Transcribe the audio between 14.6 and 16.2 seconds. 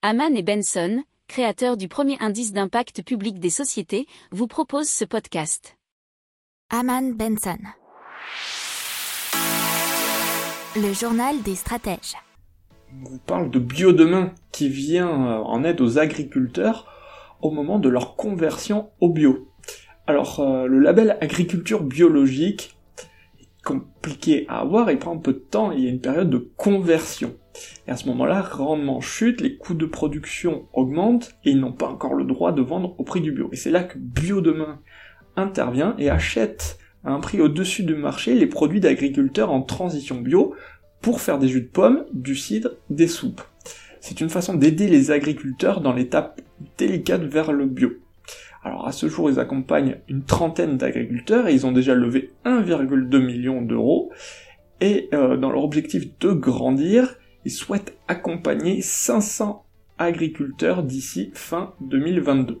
vient euh, en aide aux